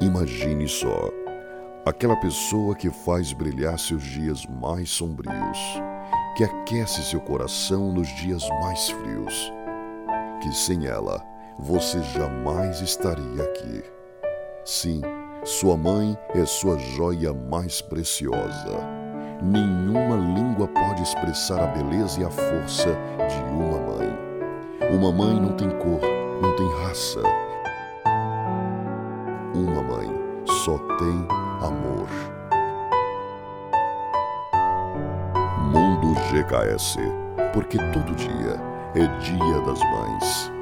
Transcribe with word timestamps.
Imagine 0.00 0.68
só, 0.68 1.10
aquela 1.86 2.16
pessoa 2.16 2.74
que 2.74 2.90
faz 2.90 3.32
brilhar 3.32 3.78
seus 3.78 4.02
dias 4.02 4.44
mais 4.46 4.90
sombrios, 4.90 5.58
que 6.36 6.44
aquece 6.44 7.02
seu 7.02 7.18
coração 7.18 7.90
nos 7.92 8.06
dias 8.16 8.46
mais 8.60 8.90
frios, 8.90 9.50
que 10.42 10.52
sem 10.52 10.86
ela 10.86 11.24
você 11.58 12.02
jamais 12.02 12.82
estaria 12.82 13.42
aqui. 13.42 13.82
Sim, 14.66 15.00
sua 15.44 15.78
mãe 15.78 16.14
é 16.34 16.44
sua 16.44 16.76
joia 16.78 17.32
mais 17.32 17.80
preciosa. 17.80 18.78
Nenhuma 19.42 20.16
língua 20.16 20.68
pode 20.68 21.02
expressar 21.02 21.58
a 21.58 21.68
beleza 21.68 22.20
e 22.20 22.24
a 22.24 22.30
força 22.30 22.94
de 23.28 23.38
uma 23.50 23.78
mãe. 23.78 24.94
Uma 24.94 25.10
mãe 25.10 25.40
não 25.40 25.56
tem 25.56 25.70
cor, 25.70 26.00
não 26.42 26.54
tem 26.54 26.68
raça. 26.84 27.22
Uma 29.56 29.82
mãe 29.82 30.06
só 30.44 30.76
tem 30.98 31.26
amor. 31.66 32.06
Mundo 35.72 36.12
GKS, 36.30 36.98
porque 37.54 37.78
todo 37.78 38.14
dia 38.16 38.60
é 38.94 39.06
Dia 39.18 39.60
das 39.62 39.80
Mães. 39.80 40.55